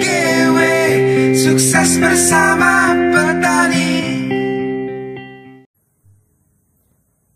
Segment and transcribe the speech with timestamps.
[0.00, 0.58] DGW
[1.36, 3.92] Sukses bersama petani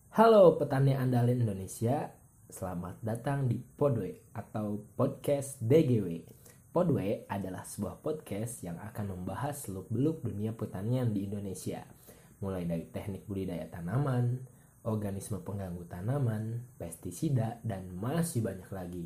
[0.08, 2.16] Halo petani andalin Indonesia,
[2.48, 6.24] selamat datang di Podwe atau podcast DGW.
[6.72, 11.84] Podwe adalah sebuah podcast yang akan membahas seluk-beluk dunia pertanian di Indonesia,
[12.40, 14.40] mulai dari teknik budidaya tanaman,
[14.88, 19.04] organisme pengganggu tanaman, pestisida, dan masih banyak lagi.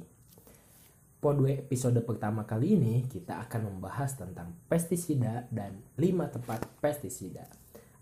[1.19, 7.43] Podwe episode pertama kali ini kita akan membahas tentang pestisida dan 5 tepat pestisida.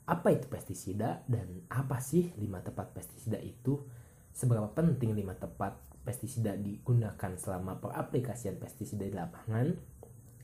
[0.05, 3.80] Apa itu pestisida dan apa sih lima tepat pestisida itu?
[4.37, 9.73] Seberapa penting lima tepat pestisida digunakan selama peraplikasian pestisida di lapangan?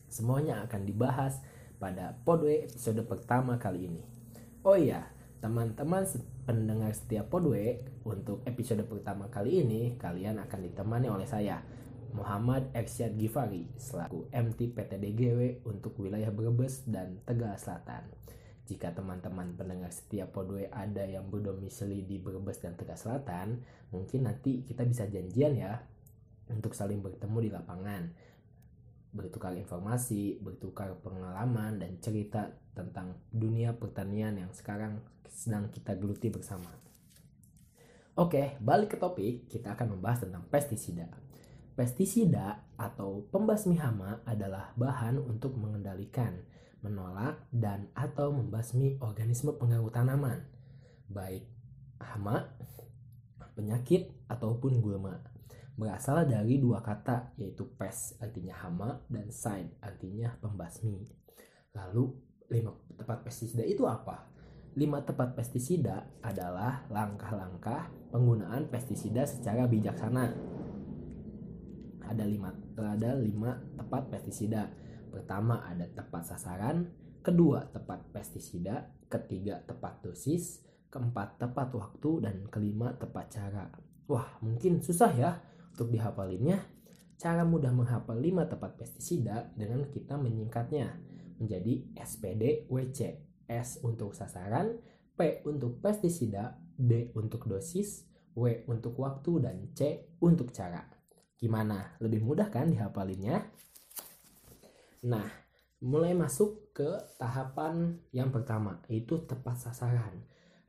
[0.09, 1.45] Semuanya akan dibahas
[1.77, 4.03] pada Podwe episode pertama kali ini.
[4.65, 5.13] Oh iya
[5.45, 6.09] teman-teman
[6.49, 11.61] pendengar setiap Podwe untuk episode pertama kali ini kalian akan ditemani oleh saya
[12.13, 18.05] Muhammad Ersyad Gifari selaku MT PTDGW untuk wilayah Brebes dan Tegal Selatan
[18.63, 24.63] jika teman-teman pendengar setiap Podwe ada yang berdomisili di Brebes dan Tegal Selatan, mungkin nanti
[24.63, 25.83] kita bisa janjian ya
[26.47, 28.03] untuk saling bertemu di lapangan,
[29.13, 36.71] bertukar informasi, bertukar pengalaman dan cerita tentang dunia pertanian yang sekarang sedang kita geluti bersama.
[38.17, 41.09] Oke, balik ke topik, kita akan membahas tentang pestisida.
[41.73, 46.45] Pestisida atau pembasmi hama adalah bahan untuk mengendalikan
[46.83, 50.43] menolak dan atau membasmi organisme pengganggu tanaman,
[51.09, 51.47] baik
[52.03, 52.51] hama,
[53.55, 55.23] penyakit ataupun gulma.
[55.73, 61.09] Berasal dari dua kata yaitu pest artinya hama dan side artinya pembasmi.
[61.73, 62.13] Lalu
[62.53, 64.29] lima tepat pestisida itu apa?
[64.77, 70.37] Lima tepat pestisida adalah langkah-langkah penggunaan pestisida secara bijaksana.
[72.13, 74.69] Ada lima, ada lima tepat pestisida
[75.13, 76.89] Pertama ada tepat sasaran,
[77.21, 83.69] kedua tepat pestisida, ketiga tepat dosis, keempat tepat waktu, dan kelima tepat cara.
[84.09, 85.31] Wah, mungkin susah ya
[85.77, 86.65] untuk dihafalinnya.
[87.21, 90.97] Cara mudah menghafal 5 tepat pestisida dengan kita menyingkatnya
[91.37, 93.21] menjadi SPD WC.
[93.53, 94.81] S untuk sasaran,
[95.13, 101.02] P untuk pestisida, D untuk dosis, W untuk waktu, dan C untuk cara.
[101.43, 101.99] Gimana?
[101.99, 103.43] Lebih mudah kan dihafalinnya?
[105.11, 105.27] Nah,
[105.83, 106.87] mulai masuk ke
[107.19, 110.23] tahapan yang pertama, yaitu tepat sasaran.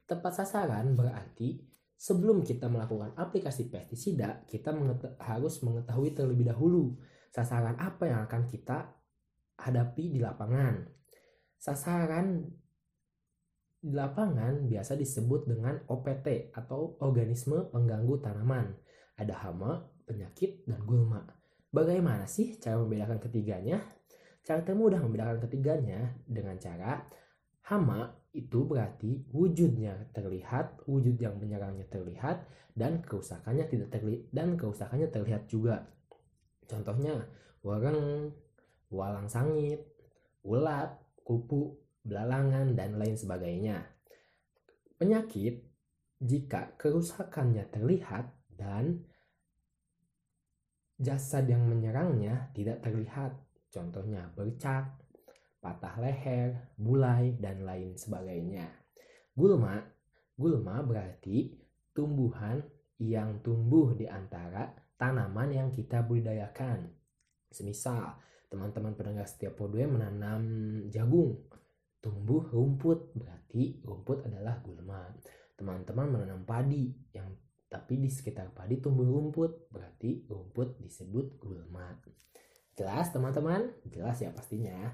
[0.09, 1.62] Tepat sasaran berarti
[1.94, 6.97] sebelum kita melakukan aplikasi pestisida, kita mengeta harus mengetahui terlebih dahulu
[7.29, 8.97] sasaran apa yang akan kita
[9.62, 10.89] hadapi di lapangan.
[11.62, 12.50] Sasaran
[13.78, 18.73] di lapangan biasa disebut dengan OPT atau organisme pengganggu tanaman.
[19.13, 21.23] Ada hama, penyakit, dan gulma.
[21.73, 23.81] Bagaimana sih cara membedakan ketiganya?
[24.43, 27.01] Cara termudah membedakan ketiganya dengan cara
[27.63, 32.43] hama itu berarti wujudnya terlihat, wujud yang menyerangnya terlihat
[32.73, 35.87] dan kerusakannya tidak terlihat dan kerusakannya terlihat juga.
[36.65, 37.23] Contohnya
[37.61, 38.33] wareng,
[38.89, 39.85] walang sangit,
[40.43, 40.91] ulat,
[41.23, 43.87] kupu, belalangan dan lain sebagainya.
[44.99, 45.63] Penyakit
[46.19, 49.07] jika kerusakannya terlihat dan
[51.03, 53.43] jasad yang menyerangnya tidak terlihat
[53.73, 55.01] Contohnya bercak,
[55.57, 58.69] patah leher, bulai, dan lain sebagainya.
[59.33, 59.81] Gulma,
[60.37, 61.57] gulma berarti
[61.89, 62.61] tumbuhan
[63.01, 66.85] yang tumbuh di antara tanaman yang kita budidayakan.
[67.49, 68.13] Semisal,
[68.53, 70.45] teman-teman pendengar setiap podwe menanam
[70.93, 71.49] jagung,
[71.97, 75.09] tumbuh rumput, berarti rumput adalah gulma.
[75.57, 77.33] Teman-teman menanam padi, yang
[77.73, 81.97] tapi di sekitar padi tumbuh rumput, berarti rumput disebut gulma.
[82.78, 83.73] Jelas teman-teman?
[83.89, 84.94] Jelas ya pastinya.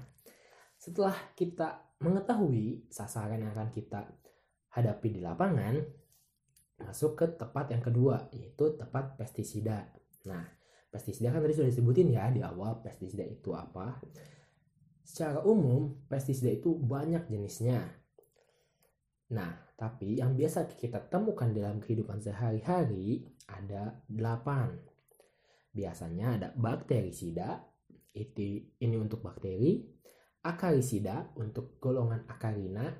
[0.80, 4.08] Setelah kita mengetahui sasaran yang akan kita
[4.72, 5.76] hadapi di lapangan,
[6.80, 9.92] masuk ke tepat yang kedua, yaitu tepat pestisida.
[10.24, 10.40] Nah,
[10.88, 14.00] pestisida kan tadi sudah disebutin ya di awal pestisida itu apa.
[15.04, 17.84] Secara umum, pestisida itu banyak jenisnya.
[19.36, 25.72] Nah, tapi yang biasa kita temukan dalam kehidupan sehari-hari ada 8.
[25.72, 27.64] Biasanya ada bakterisida,
[28.12, 29.80] itu ini untuk bakteri,
[30.44, 32.92] akarisida untuk golongan akarina,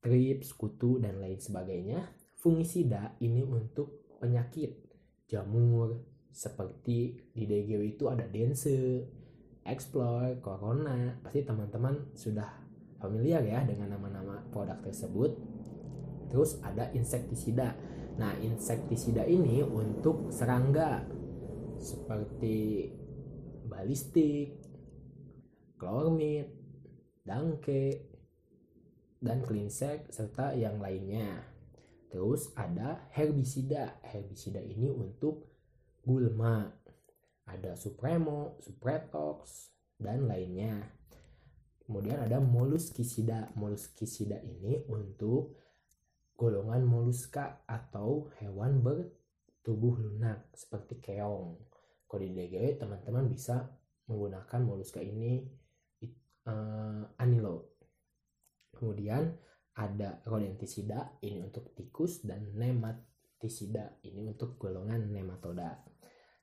[0.00, 2.08] trips, kutu dan lain sebagainya.
[2.40, 4.88] Fungisida ini untuk penyakit
[5.28, 6.00] jamur
[6.32, 9.04] seperti di DGW itu ada dense,
[9.68, 11.20] explore, corona.
[11.20, 12.65] Pasti teman-teman sudah
[13.00, 15.36] familiar ya dengan nama-nama produk tersebut.
[16.32, 17.76] Terus ada insektisida.
[18.16, 21.04] Nah, insektisida ini untuk serangga
[21.76, 22.88] seperti
[23.68, 24.56] balistik,
[25.76, 26.48] klormid,
[27.22, 28.08] dangke,
[29.20, 31.44] dan klinsek serta yang lainnya.
[32.08, 34.00] Terus ada herbisida.
[34.00, 35.52] Herbisida ini untuk
[36.00, 36.64] gulma.
[37.46, 39.70] Ada supremo, supretox,
[40.00, 40.82] dan lainnya.
[41.86, 43.54] Kemudian ada moluskisida.
[43.54, 45.54] Moluskisida ini untuk
[46.34, 51.62] golongan moluska atau hewan bertubuh lunak seperti keong.
[52.06, 53.70] Kalau di DGW teman-teman bisa
[54.10, 55.46] menggunakan moluska ini
[56.46, 57.78] uh, anilo.
[58.74, 59.34] Kemudian
[59.76, 65.86] ada rodentisida ini untuk tikus dan nematisida ini untuk golongan nematoda.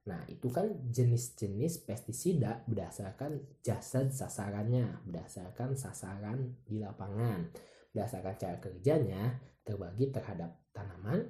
[0.03, 7.47] Nah, itu kan jenis-jenis pestisida berdasarkan jasad sasarannya, berdasarkan sasaran di lapangan.
[7.95, 11.23] Berdasarkan cara kerjanya terbagi terhadap tanaman,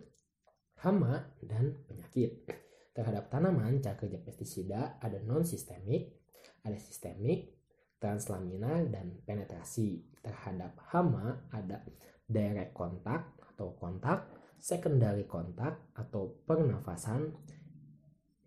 [0.81, 2.49] hama, dan penyakit.
[2.97, 6.17] Terhadap tanaman, cara kerja pestisida ada non-sistemik,
[6.65, 7.53] ada sistemik,
[8.01, 10.01] translaminar, dan penetrasi.
[10.17, 11.85] Terhadap hama ada
[12.25, 17.37] direct kontak atau kontak, secondary kontak atau pernafasan,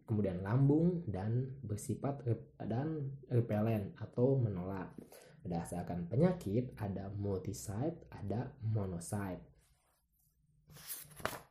[0.07, 2.23] kemudian lambung dan bersifat
[2.63, 4.95] dan repelen atau menolak.
[5.43, 9.43] Berdasarkan penyakit ada multisite, ada monocyte.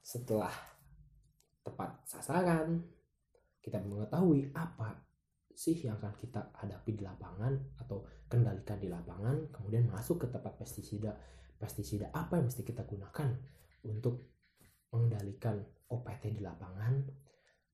[0.04, 0.52] Setelah
[1.63, 2.84] tepat sasaran,
[3.60, 5.04] kita mengetahui apa
[5.56, 10.60] sih yang akan kita hadapi di lapangan atau kendalikan di lapangan, kemudian masuk ke tempat
[10.60, 11.16] pestisida.
[11.56, 13.31] Pestisida apa yang mesti kita gunakan
[13.88, 14.36] untuk
[14.92, 17.00] mengendalikan OPT di lapangan,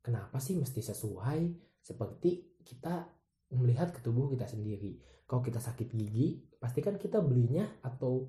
[0.01, 1.39] kenapa sih mesti sesuai
[1.81, 3.07] seperti kita
[3.55, 5.01] melihat ke tubuh kita sendiri?
[5.25, 8.27] Kalau kita sakit gigi pasti kan kita belinya atau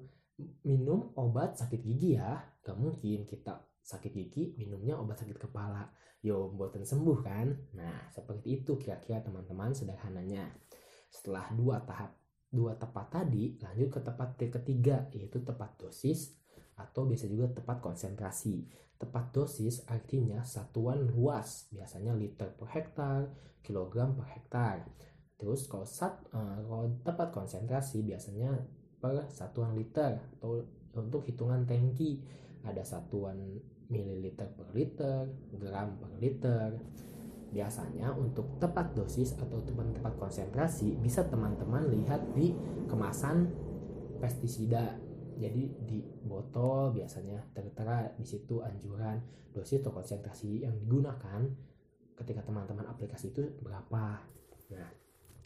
[0.64, 2.38] minum obat sakit gigi ya.
[2.62, 5.90] Gak mungkin kita sakit gigi minumnya obat sakit kepala.
[6.22, 7.50] Yo buatan sembuh kan?
[7.74, 10.46] Nah seperti itu kira-kira teman-teman sederhananya.
[11.10, 12.14] Setelah dua tahap
[12.52, 16.36] dua tepat tadi lanjut ke tepat ketiga yaitu tepat dosis
[16.76, 18.64] atau biasa juga tepat konsentrasi
[19.02, 24.86] Tepat dosis artinya satuan luas, biasanya liter per hektar, kilogram per hektar.
[25.34, 28.62] Terus kalau, sat, uh, kalau tepat konsentrasi biasanya
[29.02, 30.62] per satuan liter atau
[30.94, 32.22] untuk hitungan tangki
[32.62, 33.42] ada satuan
[33.90, 36.78] mililiter per liter, gram per liter.
[37.50, 42.54] Biasanya untuk tepat dosis atau tepat tepat konsentrasi bisa teman-teman lihat di
[42.86, 43.50] kemasan
[44.22, 44.94] pestisida
[45.38, 49.20] jadi di botol biasanya tertera di situ anjuran
[49.52, 51.44] dosis atau konsentrasi yang digunakan
[52.16, 54.24] ketika teman-teman aplikasi itu berapa.
[54.72, 54.90] Nah,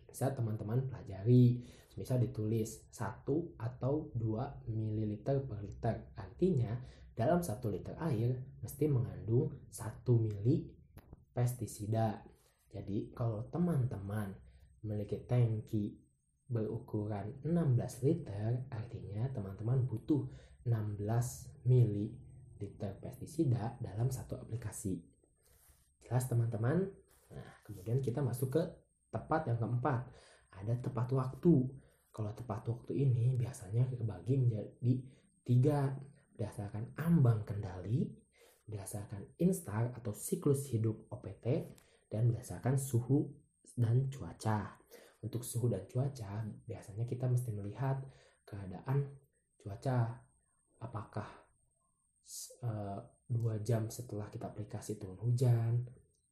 [0.06, 3.26] bisa teman-teman pelajari, bisa ditulis 1
[3.58, 5.96] atau 2 ml per liter.
[6.14, 6.72] Artinya,
[7.16, 10.70] dalam 1 liter air mesti mengandung 1 mili
[11.34, 12.22] pestisida.
[12.70, 14.36] Jadi, kalau teman-teman
[14.84, 16.05] memiliki tangki
[16.46, 20.30] berukuran 16 liter artinya teman-teman butuh
[20.62, 21.02] 16
[21.66, 21.96] ml
[23.02, 25.02] pestisida dalam satu aplikasi.
[26.02, 26.86] Jelas teman-teman?
[27.34, 28.62] Nah kemudian kita masuk ke
[29.10, 30.06] tepat yang keempat.
[30.56, 31.54] Ada tepat waktu.
[32.14, 34.92] Kalau tepat waktu ini biasanya kebagi menjadi
[35.44, 35.92] tiga.
[36.36, 38.12] Berdasarkan ambang kendali
[38.66, 41.70] berdasarkan instar atau siklus hidup OPT
[42.10, 43.30] dan berdasarkan suhu
[43.78, 44.74] dan cuaca
[45.26, 47.98] untuk suhu dan cuaca biasanya kita mesti melihat
[48.46, 49.10] keadaan
[49.58, 50.22] cuaca.
[50.76, 51.26] Apakah
[52.62, 55.82] uh, dua jam setelah kita aplikasi turun hujan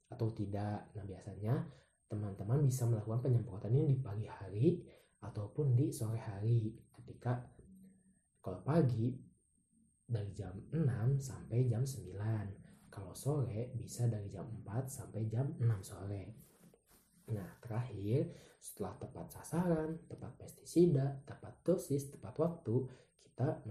[0.07, 0.95] atau tidak.
[0.95, 1.65] Nah biasanya
[2.07, 4.79] teman-teman bisa melakukan penyemprotan ini di pagi hari
[5.25, 6.71] ataupun di sore hari.
[6.95, 7.41] Ketika
[8.45, 9.11] kalau pagi
[10.05, 10.85] dari jam 6
[11.17, 16.23] sampai jam 9 kalau sore bisa dari jam 4 sampai jam 6 sore
[17.33, 18.29] Nah, terakhir,
[18.61, 22.85] setelah tepat sasaran, tepat pestisida, tepat dosis, tepat waktu,
[23.25, 23.65] kita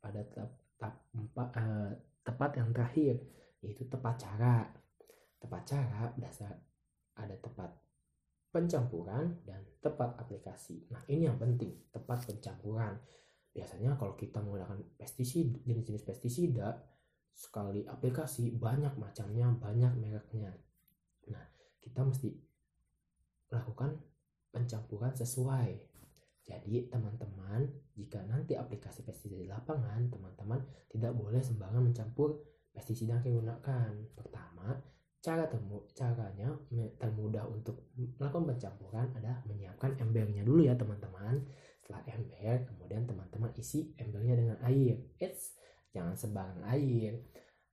[0.00, 1.92] pada tahap empat, uh,
[2.24, 3.20] tepat yang terakhir,
[3.60, 4.72] yaitu tepat cara.
[5.40, 6.52] Tepat cara dasar
[7.16, 7.72] ada tepat
[8.52, 10.84] pencampuran dan tepat aplikasi.
[10.92, 12.96] Nah, ini yang penting, tepat pencampuran.
[13.50, 16.76] Biasanya kalau kita menggunakan pestisida, jenis-jenis pestisida,
[17.32, 20.52] sekali aplikasi banyak macamnya, banyak mereknya.
[21.32, 21.44] Nah,
[21.80, 22.49] kita mesti
[23.50, 23.98] lakukan
[24.50, 25.90] pencampuran sesuai.
[26.46, 27.62] Jadi teman-teman,
[27.94, 30.58] jika nanti aplikasi pestisida di lapangan, teman-teman
[30.90, 32.42] tidak boleh sembarangan mencampur
[32.74, 33.90] pestisida yang digunakan.
[34.18, 34.74] Pertama,
[35.20, 36.50] cara temu, caranya
[36.98, 41.44] termudah untuk melakukan pencampuran adalah menyiapkan embernya dulu ya teman-teman.
[41.84, 44.96] Setelah ember, kemudian teman-teman isi embernya dengan air.
[45.22, 45.54] It's
[45.94, 47.20] jangan sembarang air.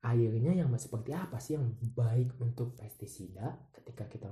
[0.06, 4.30] Airnya yang seperti apa sih yang baik untuk pestisida ketika kita?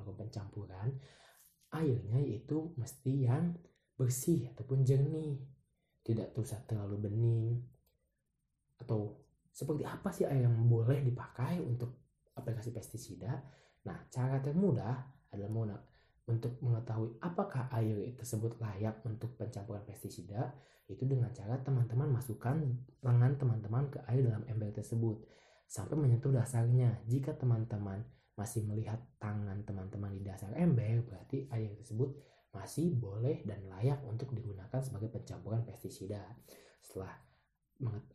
[1.76, 3.52] Airnya itu mesti yang
[4.00, 5.40] bersih ataupun jernih.
[6.06, 7.60] Tidak usah terlalu bening.
[8.80, 13.44] Atau seperti apa sih air yang boleh dipakai untuk aplikasi pestisida?
[13.88, 14.96] Nah cara termudah
[15.32, 15.80] adalah
[16.26, 20.58] untuk mengetahui apakah air tersebut layak untuk pencampuran pestisida
[20.90, 22.58] itu dengan cara teman-teman masukkan
[23.02, 25.22] lengan teman-teman ke air dalam ember tersebut
[25.66, 27.02] sampai menyentuh dasarnya.
[27.10, 28.06] Jika teman-teman
[28.36, 32.16] masih melihat tangan teman-teman di dasar ember, berarti air tersebut
[32.52, 36.24] masih boleh dan layak untuk digunakan sebagai pencampuran pestisida.
[36.80, 37.16] Setelah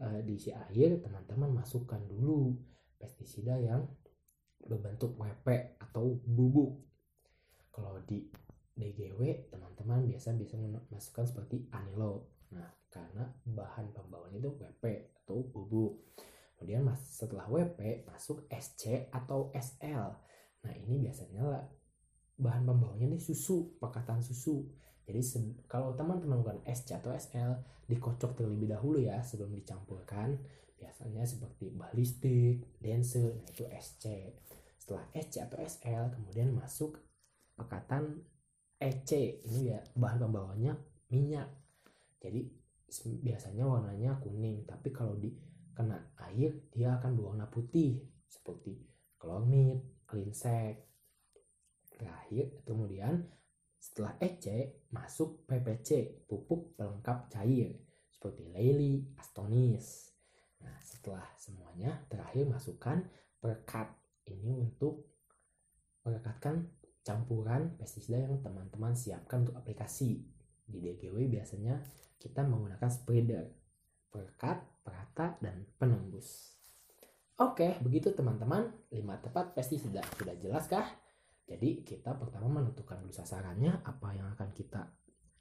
[0.01, 2.57] uh, diisi air, teman-teman masukkan dulu
[3.01, 3.85] pestisida yang
[4.61, 6.85] berbentuk WP atau bubuk.
[7.73, 8.29] Kalau di
[8.77, 10.57] DGW, teman-teman biasa bisa
[10.89, 14.51] masukkan seperti anilo Nah, karena bahan pembawaan itu
[17.51, 20.07] mas, setelah WP masuk SC atau SL.
[20.63, 21.67] Nah, ini biasanya
[22.39, 24.71] bahan pembawanya ini susu, pekatan susu.
[25.05, 25.21] Jadi
[25.67, 27.59] kalau teman-teman menggunakan SC atau SL
[27.91, 30.39] dikocok terlebih dahulu ya sebelum dicampurkan.
[30.79, 34.33] Biasanya seperti balistik, denser, nah itu SC.
[34.79, 36.97] Setelah SC atau SL kemudian masuk
[37.59, 38.25] pekatan
[38.81, 39.43] EC.
[39.45, 40.79] Ini ya bahan pembawanya
[41.11, 41.51] minyak
[42.21, 42.45] jadi
[43.25, 45.33] biasanya warnanya kuning tapi kalau di
[45.81, 48.85] kena air dia akan berwarna putih seperti
[49.17, 50.85] klormit, klinsek.
[51.97, 53.25] Terakhir kemudian
[53.81, 57.81] setelah EC masuk PPC pupuk pelengkap cair
[58.13, 60.13] seperti Lely, Astonis.
[60.61, 63.01] Nah setelah semuanya terakhir masukkan
[63.41, 63.89] perekat
[64.29, 65.09] ini untuk
[66.05, 66.69] merekatkan
[67.01, 70.29] campuran pestisida yang teman-teman siapkan untuk aplikasi
[70.69, 71.81] di DGW biasanya
[72.21, 73.49] kita menggunakan spreader,
[74.13, 76.57] perekat, perata, dan penembus.
[77.41, 78.69] Oke, begitu teman-teman.
[78.93, 80.85] 5 tepat pestisida sudah jelas kah?
[81.49, 84.87] Jadi kita pertama menentukan dulu sasarannya, apa yang akan kita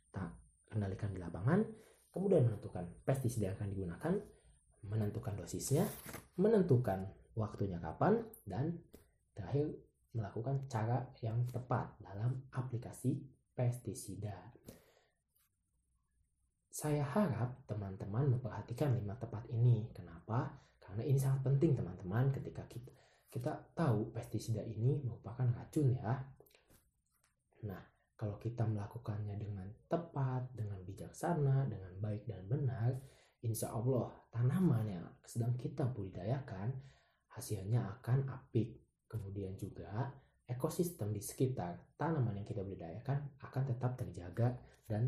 [0.10, 0.31] tak
[0.72, 1.62] kendalikan di lapangan,
[2.10, 4.13] kemudian menentukan pestisida yang akan digunakan,
[4.89, 5.86] menentukan dosisnya,
[6.39, 8.79] menentukan waktunya kapan, dan
[9.38, 9.75] terakhir
[10.15, 13.22] melakukan cara yang tepat dalam aplikasi
[13.53, 14.55] pestisida.
[16.70, 19.90] Saya harap teman-teman memperhatikan lima tepat ini.
[19.90, 20.54] Kenapa?
[20.78, 22.90] Karena ini sangat penting teman-teman ketika kita
[23.30, 26.18] kita tahu pestisida ini merupakan racun ya.
[27.70, 27.82] Nah,
[28.18, 32.98] kalau kita melakukannya dengan tepat, dengan bijaksana, dengan baik dan benar,
[33.46, 36.74] insya Allah tanaman yang sedang kita budidayakan
[37.38, 38.82] hasilnya akan apik.
[39.06, 40.10] Kemudian juga
[40.50, 44.58] ekosistem di sekitar tanaman yang kita budidayakan akan tetap terjaga
[44.90, 45.06] dan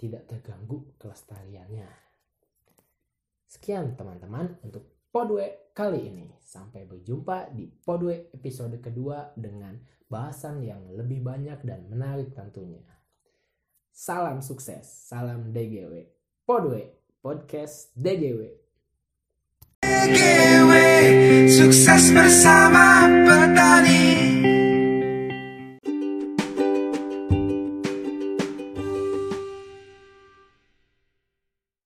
[0.00, 1.92] tidak terganggu kelestariannya.
[3.44, 6.26] Sekian teman-teman untuk Podwe kali ini.
[6.40, 9.76] Sampai berjumpa di Podwe episode kedua dengan
[10.08, 12.82] bahasan yang lebih banyak dan menarik tentunya.
[13.90, 16.08] Salam sukses, salam DGW.
[16.46, 18.54] Podwe, podcast DGW.
[19.82, 20.72] DGW,
[21.50, 24.49] sukses bersama petani.